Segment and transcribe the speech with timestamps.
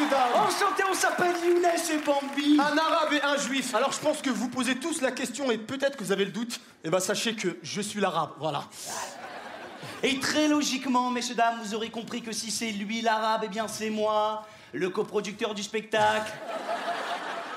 [0.00, 2.60] Enchanté, on s'appelle Younes et Bambi.
[2.60, 3.74] Un arabe et un juif.
[3.74, 6.30] Alors je pense que vous posez tous la question et peut-être que vous avez le
[6.30, 6.60] doute.
[6.84, 8.64] Eh ben sachez que je suis l'arabe, voilà.
[10.04, 13.66] Et très logiquement, messieurs, dames, vous aurez compris que si c'est lui l'arabe, eh bien
[13.66, 16.32] c'est moi, le coproducteur du spectacle.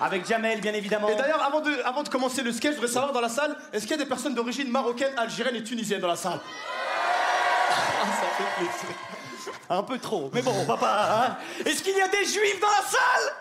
[0.02, 1.10] Avec Jamel, bien évidemment.
[1.10, 3.55] Et d'ailleurs, avant de, avant de commencer le sketch, je voudrais savoir dans la salle,
[3.71, 6.42] est-ce qu'il y a des personnes d'origine marocaine, algérienne et tunisienne dans la salle Ah,
[6.42, 7.61] ça fait plaisir.
[9.70, 11.25] Un peu trop, mais bon, pas.
[11.28, 11.38] hein.
[11.66, 13.36] Est-ce qu'il y a des juifs dans la salle?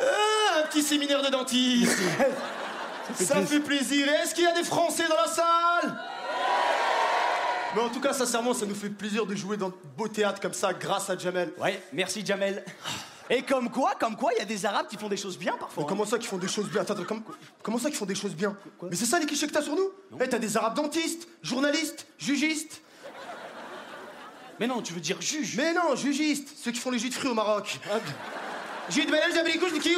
[0.00, 1.96] Ah, un petit séminaire de dentiste.
[3.14, 4.08] Ça fait plaisir.
[4.08, 5.98] Est-ce qu'il y a des Français dans la salle?
[7.76, 10.40] Mais en tout cas, sincèrement, ça nous fait plaisir de jouer dans de beaux théâtres
[10.40, 11.52] comme ça grâce à Jamel.
[11.58, 12.64] Ouais, merci Jamel.
[13.28, 15.54] Et comme quoi, comme quoi, il y a des Arabes qui font des choses bien
[15.58, 15.82] parfois.
[15.82, 16.82] Mais comment ça qu'ils font des choses bien?
[16.82, 17.22] Attends, attends, comment,
[17.62, 18.56] comment ça qu'ils font des choses bien?
[18.82, 19.90] Mais c'est ça les clichés que t'as sur nous?
[20.20, 22.80] Eh, t'as des arabes dentistes, journalistes, jugistes
[24.60, 25.56] Mais non, tu veux dire juge.
[25.56, 27.78] Mais non, jugistes, ceux qui font les jus de fruits au Maroc.
[28.90, 29.96] Jus de banane, d'abricot, de kiwi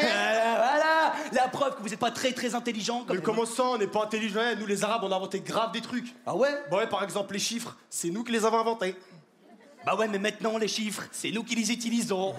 [0.00, 3.04] Voilà, voilà, la preuve que vous n'êtes pas très très intelligent.
[3.04, 5.72] Comme Mais comment ça, on n'est pas intelligents Nous les arabes, on a inventé grave
[5.72, 6.14] des trucs.
[6.26, 6.50] Ah ouais?
[6.70, 8.96] Bah ouais, par exemple, les chiffres, c'est nous qui les avons inventés.
[9.86, 12.34] Bah ouais, mais maintenant les chiffres, c'est nous qui les utilisons.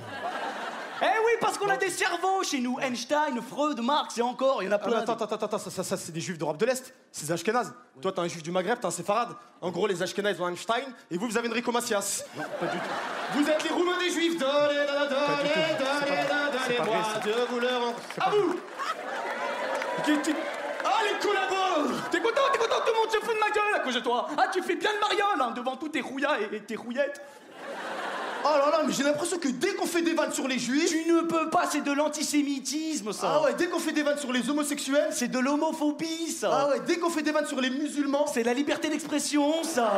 [1.31, 2.79] Oui, parce qu'on a des cerveaux chez nous.
[2.79, 4.97] Einstein, Freud, Marx et encore, il y en a Ah, plein.
[4.99, 7.31] attends, attends, attends, attends, ça, ça, ça, c'est des juifs d'Europe de l'Est, c'est des
[7.33, 7.73] Ashkénazes.
[8.01, 9.29] Toi, t'as un juif du Maghreb, t'as un séfarade.
[9.61, 12.23] En gros, les Ashkénazes ont Einstein, et vous, vous avez Enrico Macias.
[12.35, 12.85] Non, pas du tout.
[13.35, 14.37] Vous êtes les Roumains des juifs.
[14.39, 14.45] De.
[18.19, 18.55] À vous
[20.85, 23.75] Ah, les collabos T'es content, t'es content, tout le monde se fout de ma gueule
[23.75, 24.27] à cause de toi.
[24.37, 27.21] Ah, tu fais bien le mariole hein, devant tous tes rouillas et, et tes rouillettes.
[28.51, 30.89] Oh là là, mais j'ai l'impression que dès qu'on fait des vannes sur les juifs.
[30.89, 33.33] Tu ne peux pas, c'est de l'antisémitisme ça.
[33.35, 35.09] Ah ouais, dès qu'on fait des vannes sur les homosexuels.
[35.11, 36.49] C'est de l'homophobie ça.
[36.51, 38.25] Ah ouais, dès qu'on fait des vannes sur les musulmans.
[38.27, 39.91] C'est la liberté d'expression ça.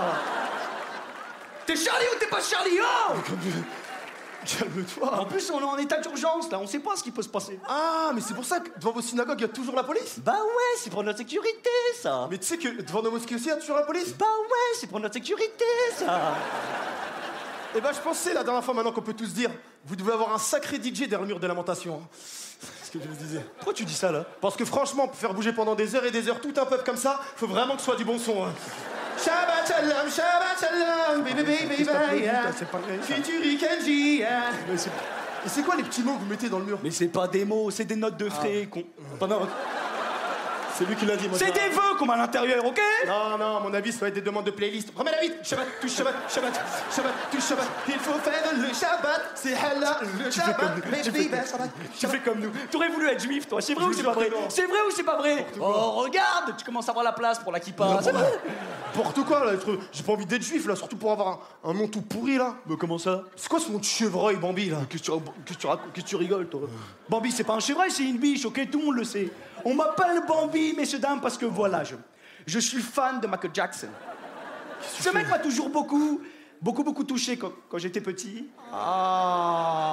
[1.65, 3.13] T'es Charlie ou t'es pas Charlie oh
[4.43, 5.19] Calme-toi.
[5.19, 7.29] En plus, on est en état d'urgence là, on sait pas ce qui peut se
[7.29, 7.59] passer.
[7.67, 10.17] Ah, mais c'est pour ça que devant vos synagogues, il y a toujours la police
[10.17, 11.69] Bah ouais, c'est pour notre sécurité
[12.01, 12.27] ça.
[12.29, 14.25] Mais tu sais que devant nos mosquées aussi, il y a toujours la police Bah
[14.25, 16.33] ouais, c'est pour notre sécurité ça.
[17.75, 19.49] Eh ben, je pensais la dernière fois maintenant qu'on peut tous dire,
[19.85, 22.01] vous devez avoir un sacré DJ derrière le mur de lamentation.
[22.03, 22.07] hein.
[22.81, 23.45] C'est ce que je vous disais.
[23.57, 24.25] Pourquoi tu dis ça là?
[24.41, 26.83] Parce que franchement, pour faire bouger pendant des heures et des heures tout un peuple
[26.85, 28.43] comme ça, faut vraiment que ce soit du bon son.
[28.45, 28.53] hein.
[29.17, 33.01] Shabbat shalom, Shabbat shalom, baby baby baby.
[33.01, 34.23] Futuri Kenji.
[34.23, 34.51] hein.
[35.45, 36.79] Et c'est quoi les petits mots que vous mettez dans le mur?
[36.83, 38.67] Mais c'est pas des mots, c'est des notes de frais.
[39.19, 39.47] Pendant-
[40.77, 41.37] C'est lui qui l'a dit, moi.
[41.37, 44.07] C'est des vœux qu'on met à l'intérieur, ok Non, non, à mon avis, ça va
[44.07, 44.91] être des demandes de playlist.
[44.95, 46.53] Remets la vite Shabbat, touche Shabbat, Shabbat,
[46.95, 47.67] Shabbat, touche Shabbat.
[47.87, 50.71] Il faut faire le Shabbat, c'est halal, le Shabbat.
[50.89, 51.69] Mais tu comme- Shabbat.
[51.97, 52.51] Tu fais comme nous.
[52.71, 53.61] T'aurais voulu être juif, toi.
[53.61, 54.29] C'est vrai Je ou c'est pas vrai.
[54.49, 57.51] C'est vrai ou c'est pas vrai Oh, regarde Tu commences à avoir la place pour
[57.51, 57.99] la kippa.
[58.01, 58.39] C'est vrai
[58.93, 59.53] N'importe quoi, là.
[59.53, 62.55] être- J'ai pas envie d'être juif, là, surtout pour avoir un, nom tout pourri, là.
[62.65, 65.11] Mais comment ça C'est quoi ce nom de chevreuil, Bambi, là Qu'est-ce que
[65.45, 66.61] tu, tu Qu'est-ce que tu rigoles, toi
[67.09, 69.29] Bambi, c'est pas un chevreuil, c'est une biche, ok Tout le monde le sait.
[69.63, 71.95] On m'appelle Bambi, messieurs, dames, parce que voilà, je,
[72.45, 73.89] je suis fan de Michael Jackson.
[74.81, 76.21] Ce mec m'a toujours beaucoup,
[76.61, 78.49] beaucoup, beaucoup touché quand, quand j'étais petit.
[78.73, 79.87] Ah.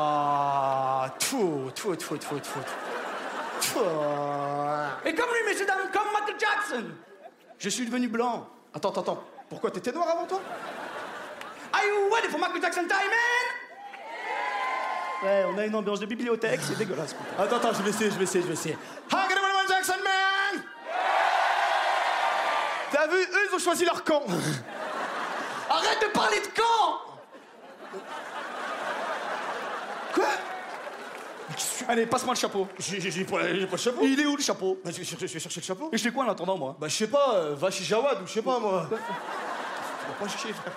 [1.18, 2.38] Tfou, tfou, tfou, tfou.
[3.60, 3.80] Tfou.
[5.04, 6.84] Et comme lui, messieurs, dames, comme Michael Jackson,
[7.58, 8.48] je suis devenu blanc.
[8.74, 9.24] Attends, attends, attends.
[9.48, 10.40] Pourquoi t'étais noir avant toi?
[11.72, 13.46] Are you ready for Michael Jackson time, man?
[15.20, 17.16] Ouais, on a une ambiance de bibliothèque, c'est dégueulasse.
[17.36, 18.78] Attends, attends, je vais essayer, je vais essayer, je vais essayer.
[19.10, 20.62] Hi, get Michael Jackson, man
[22.92, 24.22] T'as vu, eux, ils ont choisi leur camp.
[25.70, 27.00] Arrête de parler de camp!
[30.14, 30.24] Quoi?
[31.88, 32.66] Allez, passe-moi le chapeau.
[32.78, 34.00] J'ai pas, pas le chapeau.
[34.02, 34.78] Il est où le chapeau?
[34.84, 35.90] Bah, je, vais chercher- je vais chercher le chapeau.
[35.92, 36.76] Et je fais quoi en attendant, moi?
[36.78, 38.88] Bah, je sais pas, euh, va chez Jawad ou je sais pas, moi.
[40.18, 40.72] Pas chercher, frère.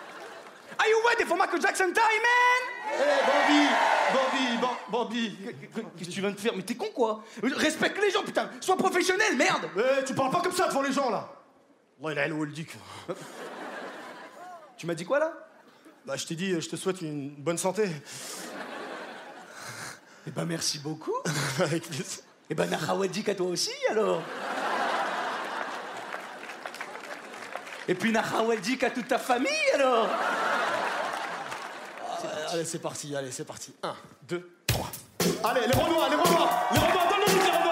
[0.78, 2.64] Are you ready for Michael Jackson time, man?
[2.94, 2.98] Eh,
[3.28, 3.68] Bambi
[4.14, 5.38] Bambi, Bam- Bambi.
[5.98, 6.54] Qu'est-ce que tu viens de faire?
[6.56, 7.24] Mais t'es con, quoi?
[7.44, 8.50] Respecte les gens, putain.
[8.60, 9.70] Sois professionnel, merde.
[9.78, 11.28] Eh, tu parles pas comme ça devant les gens, là
[12.10, 12.68] Est dit
[14.78, 15.32] Tu m'as dit quoi, là?
[16.06, 17.86] Bah, je t'ai dit, je te souhaite une bonne santé.
[20.28, 21.14] Eh ben, merci beaucoup.
[21.60, 22.24] Avec plaisir.
[22.50, 24.22] Eh ben, Nahawadik à toi aussi, alors
[27.88, 30.10] Et puis Nahawadik à toute ta famille, alors
[32.52, 33.74] Allez, c'est parti, allez, c'est parti.
[33.84, 34.92] Un, deux, trois.
[35.44, 37.71] Allez, les Renois, les Renois Les Renois, donne-le les Renois,